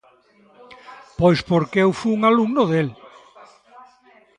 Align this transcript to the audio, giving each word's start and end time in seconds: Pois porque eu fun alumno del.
Pois 1.19 1.39
porque 1.49 1.77
eu 1.85 1.91
fun 2.01 2.19
alumno 2.23 2.63
del. 2.71 2.89